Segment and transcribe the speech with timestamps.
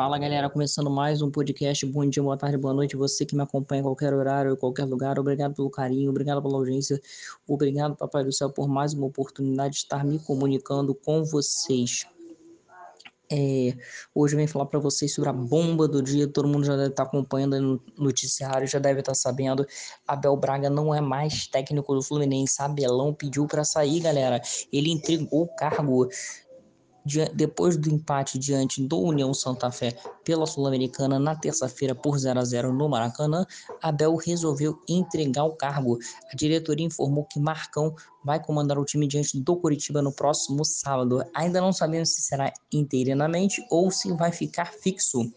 [0.00, 1.84] Fala galera, começando mais um podcast.
[1.84, 2.96] Bom dia, boa tarde, boa noite.
[2.96, 6.54] Você que me acompanha em qualquer horário, em qualquer lugar, obrigado pelo carinho, obrigado pela
[6.54, 6.98] audiência,
[7.46, 12.06] obrigado, Papai do Céu, por mais uma oportunidade de estar me comunicando com vocês.
[13.30, 13.76] É,
[14.14, 16.26] hoje eu venho falar para vocês sobre a bomba do dia.
[16.26, 19.66] Todo mundo já deve estar acompanhando no noticiário, já deve estar sabendo.
[20.08, 22.62] Abel Braga não é mais técnico do Fluminense.
[22.62, 24.40] Abelão pediu para sair, galera.
[24.72, 26.08] Ele entregou o cargo
[27.34, 32.44] depois do empate diante do União Santa Fé pela Sul-Americana na terça-feira por 0 a
[32.44, 33.46] 0 no Maracanã,
[33.82, 35.98] Abel resolveu entregar o cargo.
[36.32, 41.24] A diretoria informou que Marcão vai comandar o time diante do Curitiba no próximo sábado.
[41.34, 45.30] Ainda não sabemos se será interinamente ou se vai ficar fixo.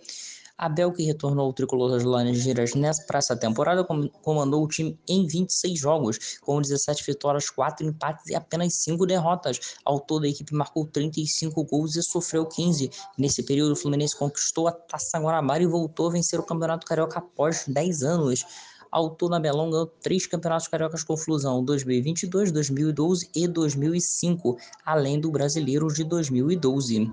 [0.58, 2.74] Abel, que retornou ao tricolor das Laranjeiras
[3.08, 3.84] para essa temporada,
[4.22, 9.60] comandou o time em 26 jogos, com 17 vitórias, 4 empates e apenas 5 derrotas.
[9.84, 12.90] Ao todo, a equipe marcou 35 gols e sofreu 15.
[13.18, 17.20] Nesse período, o Fluminense conquistou a Taça Guanabara e voltou a vencer o Campeonato Carioca
[17.20, 18.46] após 10 anos.
[18.92, 25.32] Ao todo, Abelão ganhou três campeonatos cariocas com Flusão, 2022, 2012 e 2005, além do
[25.32, 27.12] Brasileiro de 2012.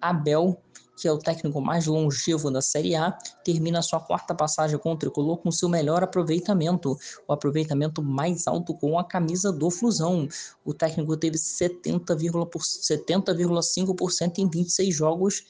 [0.00, 0.60] Abel
[0.98, 3.12] que é o técnico mais longevo da Série A,
[3.44, 8.74] termina sua quarta passagem com o tricolor com seu melhor aproveitamento, o aproveitamento mais alto
[8.74, 10.26] com a camisa do Flusão.
[10.64, 15.44] O técnico teve 70,5% em 26 jogos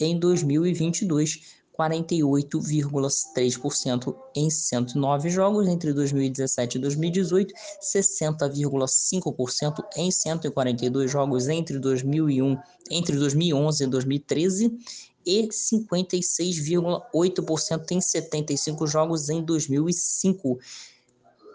[0.00, 11.78] em 2022, 48,3% em 109 jogos entre 2017 e 2018, 60,5% em 142 jogos entre
[11.78, 12.56] 2001,
[12.90, 14.78] entre 2011 e 2013
[15.26, 20.58] e 56,8% em 75 jogos em 2005.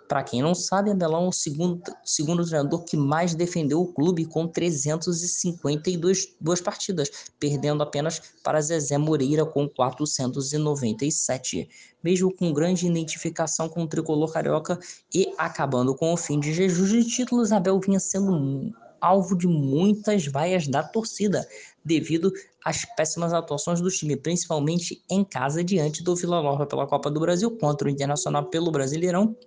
[0.10, 4.26] Para quem não sabe, Abelão é o segundo, segundo treinador que mais defendeu o clube
[4.26, 11.70] com 352 duas partidas, perdendo apenas para Zezé Moreira com 497.
[12.04, 14.80] Mesmo com grande identificação com o tricolor carioca
[15.14, 20.26] e acabando com o fim de jejum de títulos, Abel vinha sendo alvo de muitas
[20.26, 21.48] vaias da torcida,
[21.86, 22.34] devido
[22.66, 27.20] às péssimas atuações do time, principalmente em casa diante do Vila Nova pela Copa do
[27.20, 29.38] Brasil, contra o Internacional pelo Brasileirão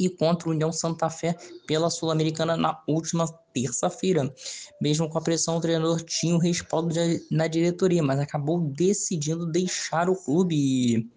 [0.00, 4.32] e contra o União Santa Fé pela Sul-Americana na última terça-feira.
[4.80, 9.46] Mesmo com a pressão, o treinador tinha o respaldo de, na diretoria, mas acabou decidindo
[9.46, 11.08] deixar o clube.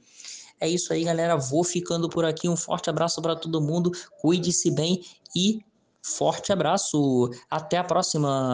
[0.60, 1.36] É isso aí, galera.
[1.38, 2.48] Vou ficando por aqui.
[2.48, 3.92] Um forte abraço para todo mundo.
[4.22, 5.02] Cuide-se bem
[5.36, 5.60] e
[6.02, 7.30] forte abraço.
[7.50, 8.42] Até a próxima.